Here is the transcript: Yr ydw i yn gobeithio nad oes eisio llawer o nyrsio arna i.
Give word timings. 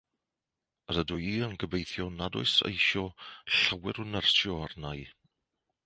Yr 0.91 0.97
ydw 1.01 1.17
i 1.31 1.33
yn 1.47 1.53
gobeithio 1.63 2.07
nad 2.15 2.39
oes 2.41 2.55
eisio 2.71 3.05
llawer 3.59 4.01
o 4.03 4.07
nyrsio 4.15 4.61
arna 4.65 4.97
i. 5.03 5.07